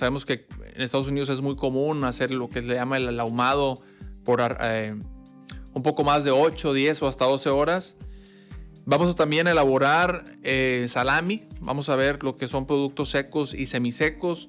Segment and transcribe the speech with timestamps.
[0.00, 3.78] sabemos que en Estados Unidos es muy común hacer lo que se llama el ahumado
[4.24, 4.96] por eh,
[5.74, 7.96] un poco más de 8, 10 o hasta 12 horas.
[8.86, 11.46] Vamos a también elaborar eh, salami.
[11.60, 14.48] Vamos a ver lo que son productos secos y semisecos.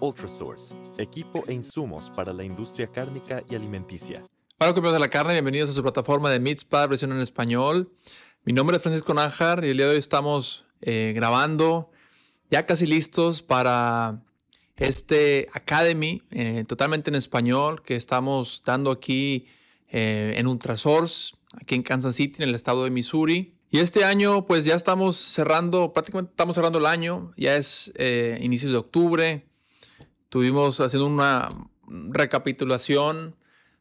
[0.00, 4.22] Ultrasource, equipo e insumos para la industria cárnica y alimenticia.
[4.58, 7.92] Hola, compañeros de la carne, bienvenidos a su plataforma de Meatspad, versión en español.
[8.44, 11.90] Mi nombre es Francisco Nájar y el día de hoy estamos eh, grabando,
[12.50, 14.22] ya casi listos para
[14.76, 19.46] este Academy, eh, totalmente en español, que estamos dando aquí
[19.88, 23.54] eh, en Ultrasource, aquí en Kansas City, en el estado de Missouri.
[23.70, 27.92] Y este año, pues ya estamos cerrando, prácticamente estamos cerrando el año, ya es
[28.40, 29.46] inicios de octubre.
[30.26, 31.48] Estuvimos haciendo una
[31.86, 33.36] recapitulación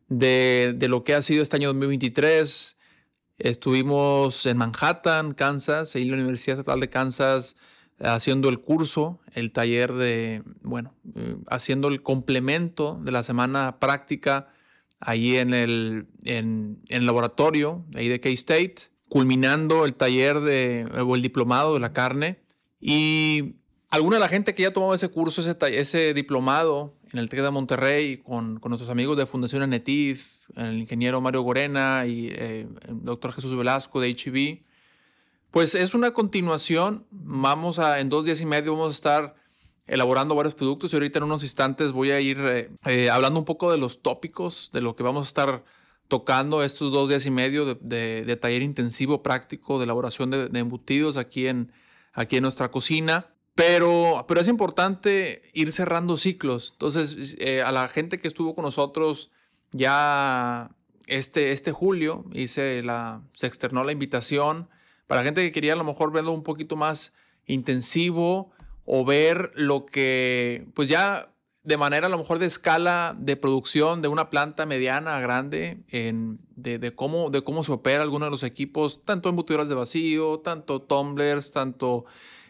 [0.09, 2.77] de, lo que ha sido este año 2023.
[3.39, 7.55] Estuvimos en Manhattan, Kansas, en la Universidad Estatal de Kansas,
[7.99, 14.53] haciendo el curso, el taller de, bueno, eh, haciendo el complemento de la semana práctica
[14.99, 18.75] ahí en el, en, el laboratorio ahí de K-State,
[19.09, 22.39] culminando el taller de, o el diplomado de la carne.
[22.79, 23.55] Y
[23.95, 27.51] alguna de la gente que ya tomó ese curso, ese, diplomado en el TEC de
[27.51, 33.31] Monterrey, con, nuestros amigos de Fundación Anetif, el ingeniero Mario Gorena y eh, el doctor
[33.31, 34.63] Jesús Velasco de HIV,
[35.49, 37.05] pues es una continuación.
[37.09, 39.35] Vamos a, en dos días y medio vamos a estar
[39.87, 43.45] elaborando varios productos y ahorita en unos instantes voy a ir eh, eh, hablando un
[43.45, 45.63] poco de los tópicos, de lo que vamos a estar
[46.09, 50.59] tocando estos dos días y medio de, de, taller intensivo práctico de elaboración de, de
[50.59, 51.71] embutidos aquí en,
[52.13, 53.27] aquí en nuestra cocina.
[53.55, 56.71] Pero, pero es importante ir cerrando ciclos.
[56.73, 59.31] Entonces, eh, a la gente que estuvo con nosotros
[59.71, 60.71] ya
[61.07, 64.69] este, este julio, hice la, se externó la invitación
[65.07, 67.13] para la gente que quería a lo mejor verlo un poquito más
[67.45, 68.51] intensivo
[68.85, 71.31] o ver lo que, pues ya
[71.63, 75.83] de manera a lo mejor de escala de producción de una planta mediana a grande,
[75.89, 79.75] en, de, de, cómo, de cómo se opera alguno de los equipos, tanto embutidoras de
[79.75, 82.05] vacío, tanto tumblers, tanto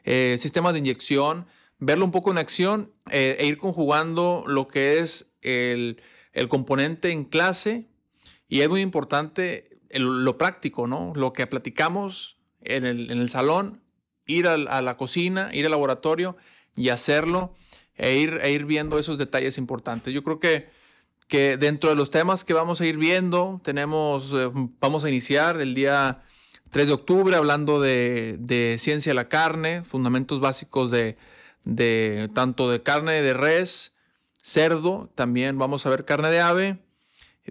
[0.05, 1.47] eh, sistemas de inyección,
[1.79, 5.99] verlo un poco en acción eh, e ir conjugando lo que es el,
[6.47, 7.87] componente en clase.
[8.47, 11.13] Y es muy importante lo práctico, ¿no?
[11.15, 13.81] Lo que platicamos en el, salón,
[14.27, 16.37] ir a, la cocina, ir al laboratorio
[16.75, 17.53] y hacerlo
[17.95, 20.13] e ir, e ir viendo esos detalles importantes.
[20.13, 20.69] Yo creo que,
[21.27, 25.59] que dentro de los temas que vamos a ir viendo, tenemos, eh, vamos a iniciar
[25.61, 26.21] el día
[26.71, 31.17] 3 de octubre, hablando de, ciencia de la carne, fundamentos básicos de,
[32.33, 33.93] tanto de carne de res,
[34.41, 36.77] cerdo, también vamos a ver carne de ave,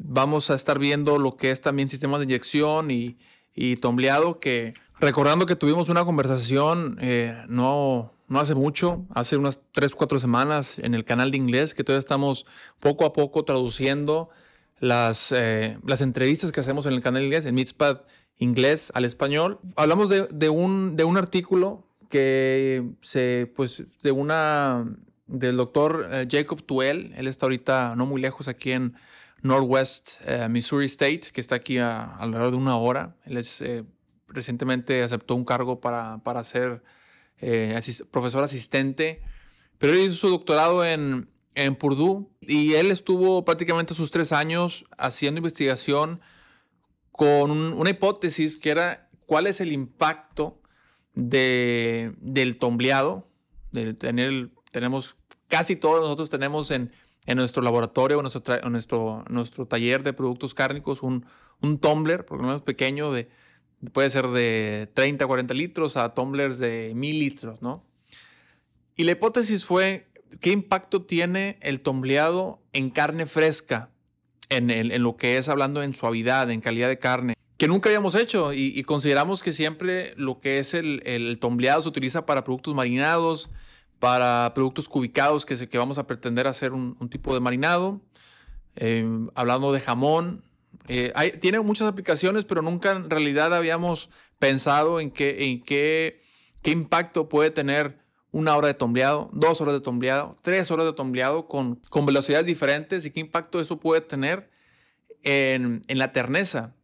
[0.01, 3.17] vamos a estar viendo lo que es también sistemas de inyección y,
[3.55, 9.61] y tombleado, que recordando que tuvimos una conversación eh, no, no hace mucho, hace unas
[9.73, 12.47] 3, 4 semanas en el canal de inglés, que todavía estamos
[12.81, 14.29] poco a poco traduciendo
[14.81, 18.03] las, eh, las entrevistas que hacemos en el canal de inglés, en Mitspad
[18.39, 19.61] inglés al español.
[19.77, 24.84] Hablamos de, un, de artículo que se, pues, de una,
[25.27, 28.95] del doctor eh, Jacob Tuell, él está ahorita no muy lejos aquí en
[29.43, 33.17] Northwest eh, Missouri State, que está aquí a, alrededor de una hora.
[33.25, 33.84] Él es, eh,
[34.28, 36.83] recientemente aceptó un cargo para, para ser
[38.11, 39.21] profesor asistente,
[39.77, 44.87] pero él hizo su doctorado en, en Purdue y él estuvo prácticamente sus tres años
[44.97, 46.21] haciendo investigación
[47.17, 50.61] con una hipótesis que era cuál es el impacto
[51.15, 53.29] de, del tombleado.
[54.73, 55.15] Tenemos,
[55.47, 56.91] casi todos nosotros tenemos en,
[57.27, 61.25] en nuestro laboratorio, en nuestro, nuestro, nuestro taller de productos cárnicos, un,
[61.63, 63.28] un tumbler, porque no es pequeño, de,
[63.93, 67.84] puede ser de 30, 40 litros a tumblers de 1000 litros, ¿no?
[68.97, 70.09] Y la hipótesis fue,
[70.41, 73.94] ¿qué impacto tiene el tombleado en carne fresca?
[74.56, 78.53] En, lo que es hablando en suavidad, en calidad de carne, que nunca habíamos hecho
[78.53, 83.51] y, consideramos que siempre lo que es el, el, tombleado se utiliza para productos marinados,
[83.98, 88.01] para productos cubicados que, que vamos a pretender hacer un, tipo de marinado.
[88.77, 90.42] Em, hablando de jamón,
[90.89, 96.21] eh, tiene muchas aplicaciones, pero nunca en realidad habíamos pensado en qué, en qué,
[96.62, 98.03] qué impacto puede tener
[98.34, 102.45] una hora de tombleado, dos horas de tombleado, tres horas de tombleado con, con velocidades
[102.45, 104.51] diferentes y qué impacto eso puede tener
[105.22, 106.75] en, la terneza.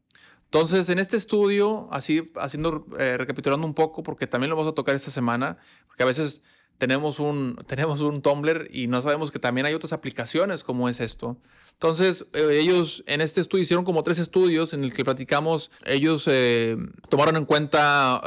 [0.45, 4.77] Entonces, en este estudio, así haciendo, eh, recapitulando un poco, porque también lo vamos a
[4.77, 5.59] tocar esta semana,
[5.89, 6.41] porque a veces
[6.79, 11.01] tenemos un, tenemos un Tumblr y no sabemos que también hay otras aplicaciones como es
[11.01, 11.37] esto.
[11.73, 16.29] Entonces, eh, ellos en este estudio hicieron como tres estudios en el que platicamos, ellos
[16.29, 16.77] eh,
[17.09, 18.23] tomaron en cuenta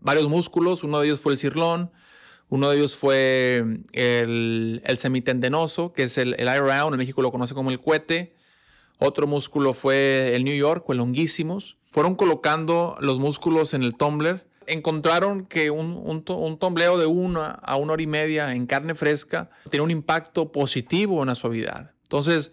[0.00, 1.92] varios músculos, uno de ellos fue el cirlón,
[2.48, 7.32] uno de ellos fue el, el semitendenoso, que es el, el I-round, en México lo
[7.32, 8.34] conoce como el cohete.
[8.98, 11.76] Otro músculo fue el New York o el longuísimos.
[11.90, 14.46] Fueron colocando los músculos en el tumbler.
[14.66, 19.50] Encontraron que un, un, tombleo de una a una hora y media en carne fresca
[19.70, 21.92] tiene un impacto positivo en la suavidad.
[22.04, 22.52] Entonces,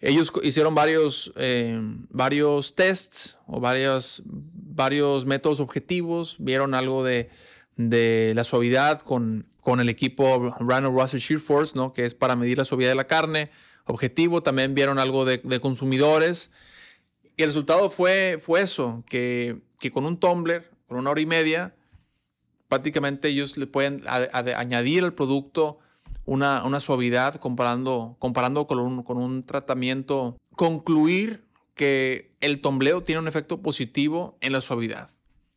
[0.00, 1.80] ellos hicieron varios, eh,
[2.10, 7.30] varios tests o varios, varios métodos objetivos, vieron algo de
[7.76, 11.92] de la suavidad con, con el equipo Rano Russell Shear Force, ¿no?
[11.92, 13.50] que es para medir la suavidad de la carne.
[13.86, 16.50] Objetivo, también vieron algo de, consumidores.
[17.36, 21.26] Y el resultado fue, fue eso, que, que, con un tumbler, con una hora y
[21.26, 21.74] media,
[22.68, 25.78] prácticamente ellos le pueden añadir al producto
[26.24, 30.36] una, una suavidad comparando, comparando con, un, con un tratamiento.
[30.54, 31.44] Concluir
[31.74, 35.10] que el tombleo tiene un efecto positivo en la suavidad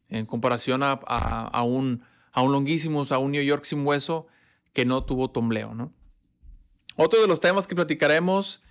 [0.09, 4.27] en comparación a, un, a un longuísimos, a un New York sin hueso
[4.73, 5.73] que no tuvo tombleo.
[5.73, 5.93] ¿no?
[6.95, 8.61] Otro de los temas que platicaremos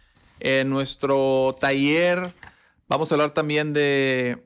[0.41, 2.33] en nuestro taller,
[2.89, 4.43] vamos a hablar también de,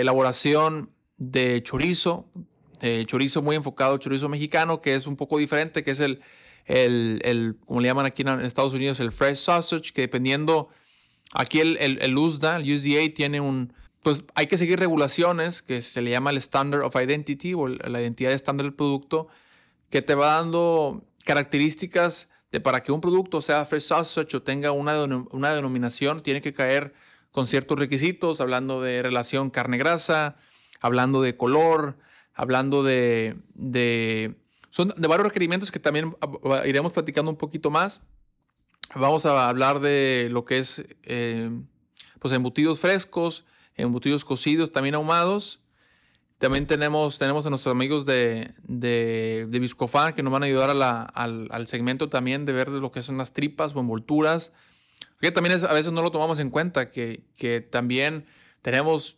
[0.00, 2.26] elaboración de chorizo,
[3.06, 6.20] chorizo muy enfocado, chorizo mexicano, que es un poco diferente, que es el,
[6.66, 10.68] el, el como le llaman aquí en Estados Unidos, el fresh sausage, que dependiendo,
[11.32, 13.72] aquí el, el, el USDA, el USDA tiene un,
[14.04, 18.00] pues hay que seguir regulaciones que se le llama el Standard of Identity o la
[18.00, 19.28] identidad estándar del producto,
[19.88, 24.72] que te va dando características de para que un producto sea fresh sausage o tenga
[24.72, 26.92] una, una denominación, tiene que caer
[27.30, 30.36] con ciertos requisitos, hablando de relación carne-grasa,
[30.80, 31.96] hablando de color,
[32.34, 33.36] hablando de,
[34.68, 36.14] Son de varios requerimientos que también
[36.66, 38.02] iremos platicando un poquito más.
[38.94, 41.50] Vamos a hablar de lo que es eh,
[42.18, 45.60] pues embutidos frescos, embutidos cocidos, también ahumados.
[46.38, 50.70] También tenemos, tenemos a nuestros amigos de, de, de Viscofan que nos van a ayudar
[50.70, 54.52] al, al, segmento también de ver lo que son las tripas o envolturas.
[55.20, 58.26] Que también a veces no lo tomamos en cuenta, que, que también
[58.60, 59.16] tenemos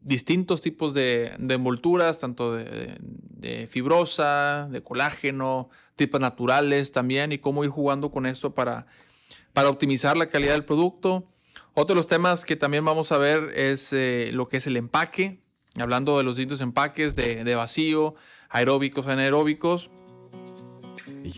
[0.00, 7.38] distintos tipos de, de envolturas, tanto de, de, fibrosa, de colágeno, tripas naturales también, y
[7.38, 8.86] cómo ir jugando con esto para,
[9.52, 11.26] para optimizar la calidad del producto.
[11.74, 14.76] Otro de los temas que también vamos a ver es eh, lo que es el
[14.76, 15.40] empaque,
[15.76, 18.14] hablando de los distintos empaques de, de vacío,
[18.48, 19.90] aeróbicos, anaeróbicos.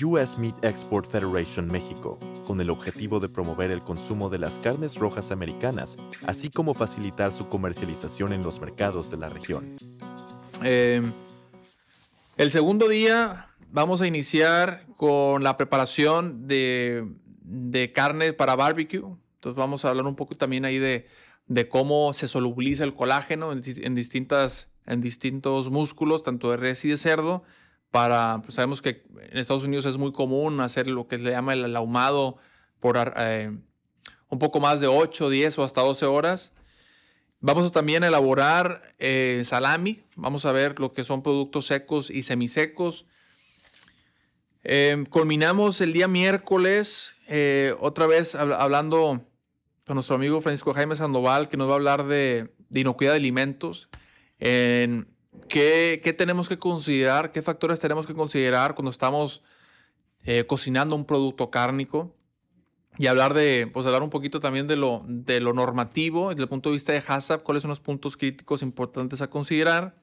[0.04, 4.96] US Meat Export Federation México, con el objetivo de promover el consumo de las carnes
[4.96, 5.96] rojas americanas,
[6.26, 9.76] así como facilitar su comercialización en los mercados de la región.
[10.62, 11.02] Eh,
[12.36, 17.06] el segundo día vamos a iniciar con la preparación de,
[17.42, 19.02] de carne para barbecue.
[19.46, 21.06] Entonces vamos a hablar un poco también ahí de,
[21.46, 26.88] de cómo se solubiliza el colágeno en, distintas, en distintos músculos, tanto de res y
[26.88, 27.44] de cerdo.
[27.92, 31.30] Para, pues sabemos que en Estados Unidos es muy común hacer lo que se le
[31.30, 32.38] llama el ahumado
[32.80, 33.56] por eh,
[34.28, 36.50] un poco más de 8, 10 o hasta 12 horas.
[37.38, 40.02] Vamos a también elaborar eh, salami.
[40.16, 43.06] Vamos a ver lo que son productos secos y semisecos.
[44.64, 47.14] Eh, culminamos el día miércoles,
[47.78, 49.24] otra vez hablando
[49.86, 53.88] con nuestro amigo Francisco Jaime Sandoval, que nos va a hablar de, inocuidad de alimentos.
[54.40, 55.06] En
[55.48, 59.42] qué, tenemos que considerar, qué factores tenemos que considerar cuando estamos
[60.24, 62.12] eh, cocinando un producto cárnico.
[62.98, 66.48] Y hablar de, pues hablar un poquito también de lo, de lo normativo, desde el
[66.48, 69.94] punto de vista de HACCP, cuáles son los puntos críticos importantes a considerar.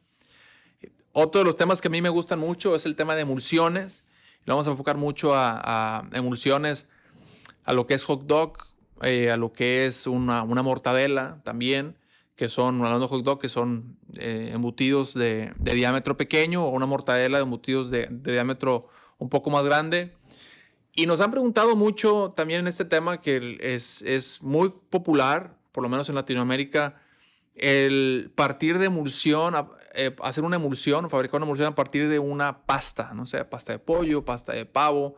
[1.12, 4.04] Otro de los temas que a mí me gustan mucho es el tema de emulsiones.
[4.46, 6.88] Lo vamos a enfocar mucho a, a emulsiones,
[7.64, 11.98] a lo que es hot dog, eh, a lo que es una, una, mortadela también,
[12.36, 16.70] que son, hablando de hot dog, que son eh, embutidos de, de, diámetro pequeño o
[16.70, 20.14] una mortadela de embutidos de, de, diámetro un poco más grande.
[20.96, 25.84] Y nos han preguntado mucho también en este tema que es, es muy popular, por
[25.84, 27.02] lo menos en Latinoamérica,
[27.56, 29.56] el partir de emulsión,
[29.96, 33.74] eh, hacer una emulsión, fabricar una emulsión a partir de una pasta, no sé, pasta
[33.74, 35.16] de pollo, pasta de pavo,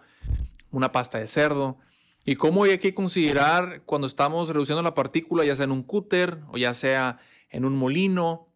[0.72, 1.78] una pasta de cerdo.
[2.26, 6.40] Y cómo hay que considerar cuando estamos reduciendo la partícula, ya sea en un cúter
[6.52, 7.20] o ya sea
[7.52, 8.48] en un molino,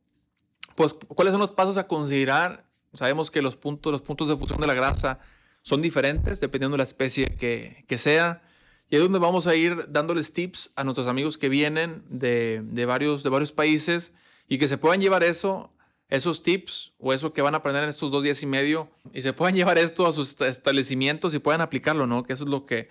[0.75, 2.65] pues cuáles son los pasos a considerar.
[2.95, 5.19] Sabemos que los puntos, los puntos de fusión de la grasa
[5.61, 8.41] son diferentes dependiendo de la especie que, que sea.
[8.89, 13.21] Y es donde vamos a ir dándoles tips a nuestros amigos que vienen de, varios,
[13.21, 14.13] de varios países
[14.47, 15.71] y que se puedan llevar eso,
[16.09, 19.21] esos tips o eso que van a aprender en estos dos días y medio y
[19.21, 22.23] se puedan llevar esto a sus establecimientos y puedan aplicarlo, ¿no?
[22.23, 22.89] Que eso es lo que,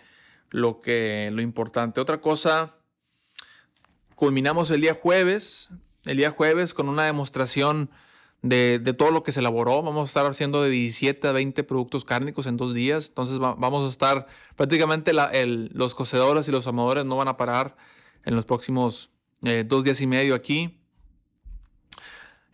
[0.50, 2.00] lo que, lo importante.
[2.00, 2.76] Otra cosa,
[4.14, 5.68] culminamos el día jueves,
[6.04, 7.90] el día jueves con una demostración
[8.42, 9.82] de, todo lo que se elaboró.
[9.82, 13.06] Vamos a estar haciendo de 17 a 20 productos cárnicos en dos días.
[13.08, 14.26] Entonces vamos a estar,
[14.56, 17.76] prácticamente los cocedores y los amadores no van a parar
[18.24, 19.10] en los próximos
[19.44, 20.78] eh, dos días y medio aquí.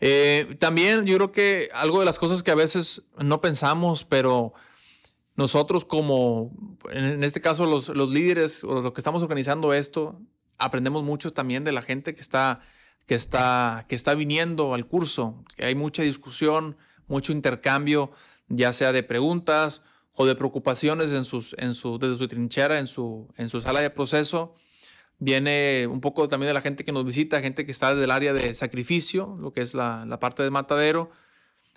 [0.01, 4.53] Eh, también yo creo que algo de las cosas que a veces no pensamos, pero
[5.37, 6.53] nosotros como,
[6.91, 10.21] en este caso los, líderes o los que estamos organizando esto,
[10.59, 12.61] aprendemos mucho también de la gente que está
[13.07, 15.45] que está, que está viniendo al curso.
[15.59, 16.77] Hay mucha discusión,
[17.07, 18.13] mucho intercambio,
[18.49, 19.83] ya sea de preguntas
[20.15, 23.81] o de preocupaciones en sus, en su, desde su trinchera, en su, en su sala
[23.81, 24.55] de proceso.
[25.19, 28.11] Viene un poco también de la gente que nos visita, gente que está desde el
[28.11, 31.11] área de sacrificio, lo que es la, la parte de matadero,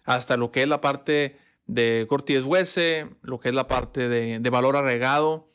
[0.05, 1.37] hasta lo que es la parte
[1.67, 5.50] de cortes huese, lo que es la parte de, de valor agregado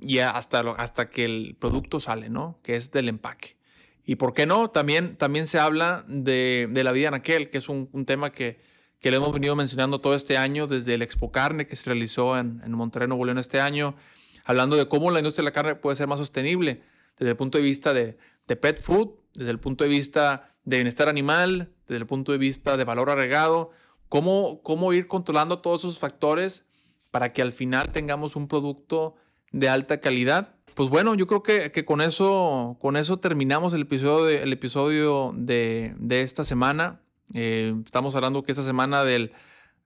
[0.00, 2.58] y hasta, hasta que el producto sale, ¿no?
[2.62, 3.56] Que es del empaque.
[4.04, 7.68] Y por qué no, también, también se habla de, la vida en aquel, que es
[7.68, 8.58] un, tema que,
[9.00, 12.38] que, le hemos venido mencionando todo este año, desde el Expo Carne que se realizó
[12.38, 13.96] en, en Monterrey, Nuevo León este año,
[14.44, 16.82] hablando de cómo la industria de la carne puede ser más sostenible
[17.18, 21.08] desde el punto de vista de, pet food, desde el punto de vista de bienestar
[21.08, 23.70] animal, desde el punto de vista de valor agregado,
[24.08, 26.64] cómo, cómo ir controlando todos esos factores
[27.10, 29.16] para que al final tengamos un producto
[29.52, 30.54] de alta calidad.
[30.74, 35.94] Pues bueno, yo creo que, con, eso, con eso terminamos el episodio de, episodio de,
[36.10, 37.00] esta semana.
[37.34, 39.32] Eh, estamos hablando que esta semana del,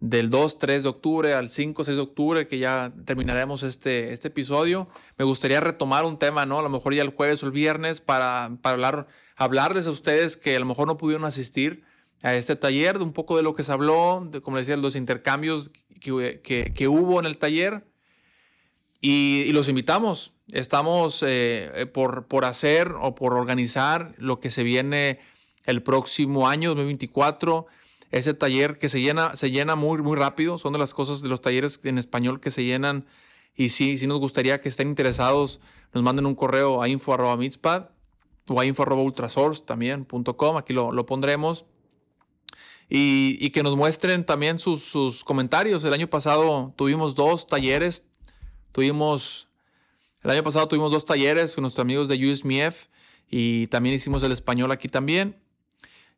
[0.01, 4.29] del 2, 3 de octubre al 5, 6 de octubre, que ya terminaremos este, este
[4.29, 4.89] episodio.
[5.17, 6.59] Me gustaría retomar un tema, ¿no?
[6.59, 10.37] A lo mejor ya el jueves o el viernes para, para hablar, hablarles a ustedes
[10.37, 11.85] que a lo mejor no pudieron asistir
[12.23, 14.97] a este taller, de un poco de lo que se habló, de, como decía, los
[14.97, 17.85] intercambios que, que, que hubo en el taller.
[19.01, 20.33] Y, los invitamos.
[20.53, 25.19] Estamos eh, eh, por, por hacer o por organizar lo que se viene
[25.65, 27.67] el próximo año, 2024.
[28.13, 30.57] Ese taller que se llena, se llena muy, muy rápido.
[30.57, 33.07] Son de las cosas de los talleres en español que se llenan.
[33.57, 35.61] Y sí, sí nos gustaría que estén interesados,
[35.93, 37.91] nos manden un correo a info.mitspad
[38.49, 40.57] o a info.ultrasource también.com.
[40.57, 41.65] Aquí lo, lo pondremos.
[42.95, 45.83] Y, y, que nos muestren también sus, sus comentarios.
[45.85, 48.05] El año pasado tuvimos dos talleres
[48.73, 49.49] Tuvimos,
[50.23, 52.87] el año pasado tuvimos dos talleres con nuestros amigos de USMF
[53.29, 55.37] y también hicimos el español aquí también.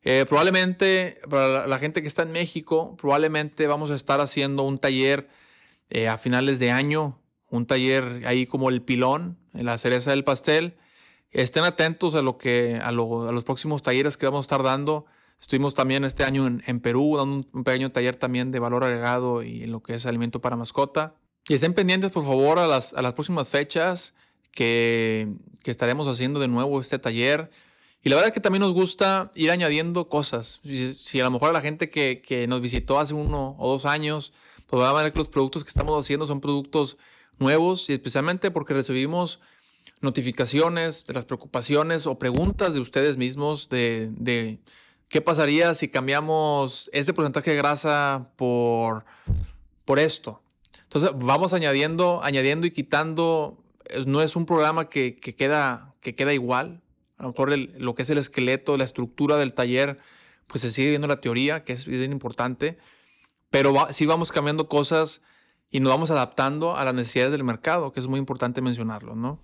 [0.03, 4.77] Eh, probablemente, para la gente que está en México, probablemente vamos a estar haciendo un
[4.77, 5.27] taller
[5.89, 10.77] eh, a finales de año, un taller ahí como el pilón, la cereza del pastel.
[11.31, 15.05] Estén atentos a, lo que, a, los próximos talleres que vamos a estar dando.
[15.39, 19.63] Estuvimos también este año en, Perú dando un, pequeño taller también de valor agregado y
[19.63, 21.15] en lo que es alimento para mascota.
[21.47, 24.13] Y estén pendientes, por favor, a las, a las próximas fechas
[24.51, 25.27] que,
[25.63, 27.51] que, estaremos haciendo de nuevo este taller.
[28.01, 30.61] Y la verdad es que también nos gusta ir añadiendo cosas.
[30.63, 33.85] Si, a lo mejor a la gente que, que, nos visitó hace uno o dos
[33.85, 34.33] años,
[34.67, 36.97] pues va a ver que los productos que estamos haciendo son productos
[37.37, 39.39] nuevos y especialmente porque recibimos
[40.01, 44.59] notificaciones de las preocupaciones o preguntas de ustedes mismos de, de
[45.15, 49.05] qué pasaría si cambiamos este porcentaje de grasa por,
[49.85, 50.41] por esto
[50.83, 53.63] entonces vamos añadiendo, añadiendo y quitando.
[54.07, 56.81] No es un programa que, queda, que queda igual.
[57.17, 59.99] A lo mejor lo que es el esqueleto, la estructura del taller,
[60.47, 62.77] pues se sigue viendo la teoría, que es bien importante.
[63.49, 65.21] Pero sí vamos cambiando cosas
[65.69, 69.41] y nos vamos adaptando a las necesidades del mercado, que es muy importante mencionarlo, ¿no?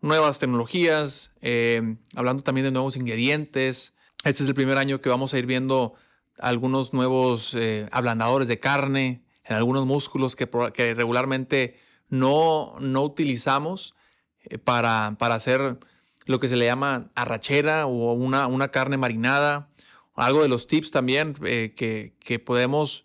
[0.00, 3.94] Nuevas tecnologías, eh, hablando también de nuevos ingredientes.
[4.24, 5.94] Este es el primer año que vamos a ir viendo
[6.38, 10.46] algunos nuevos eh, ablandadores de carne, en algunos músculos que,
[10.94, 13.94] regularmente no, no utilizamos
[14.42, 15.78] eh, para, para, hacer
[16.26, 19.68] lo que se le llama arrachera o una, una carne marinada.
[20.14, 23.04] Algo de los tips también eh, que, que, podemos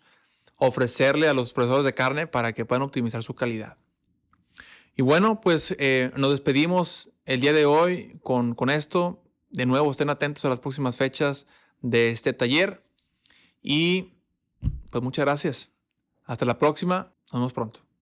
[0.56, 3.76] ofrecerle a los procesadores de carne para que puedan optimizar su calidad.
[4.96, 5.76] Y bueno, pues
[6.16, 9.23] nos despedimos el día de hoy con, con esto.
[9.54, 11.46] De nuevo, estén atentos a las próximas fechas
[11.80, 12.82] de este taller.
[13.62, 14.14] Y
[14.90, 15.70] pues muchas gracias.
[16.24, 17.12] Hasta la próxima.
[17.30, 17.83] Nos vemos pronto.